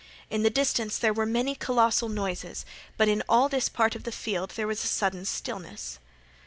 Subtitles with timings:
[0.31, 2.65] In the distance there were many colossal noises,
[2.97, 5.99] but in all this part of the field there was a sudden stillness.